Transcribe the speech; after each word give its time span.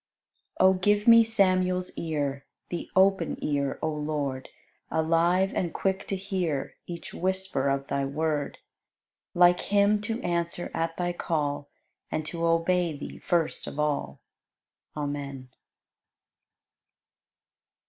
91. 0.59 0.75
O 0.75 0.79
give 0.79 1.07
me 1.07 1.23
Samuel's 1.23 1.91
ear, 1.95 2.47
The 2.69 2.89
open 2.95 3.37
ear, 3.43 3.77
O 3.83 3.89
Lord, 3.91 4.49
Alive 4.89 5.51
and 5.53 5.71
quick 5.71 6.07
to 6.07 6.15
hear 6.15 6.75
Each 6.87 7.13
whisper 7.13 7.69
of 7.69 7.85
Thy 7.85 8.05
Word, 8.05 8.57
Like 9.35 9.59
him 9.59 10.01
to 10.01 10.19
answer 10.23 10.71
at 10.73 10.97
Thy 10.97 11.13
call, 11.13 11.69
And 12.11 12.25
to 12.25 12.43
obey 12.47 12.97
Thee 12.97 13.19
first 13.19 13.67
of 13.67 13.79
all. 13.79 14.19
Amen. 14.97 15.49